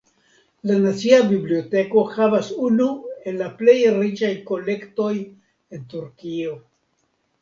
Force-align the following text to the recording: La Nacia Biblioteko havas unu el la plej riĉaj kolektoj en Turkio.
La 0.69 0.77
Nacia 0.83 1.17
Biblioteko 1.31 2.03
havas 2.15 2.49
unu 2.69 2.87
el 3.31 3.37
la 3.43 3.49
plej 3.61 3.77
riĉaj 3.99 4.33
kolektoj 4.49 5.11
en 5.77 5.89
Turkio. 5.93 6.57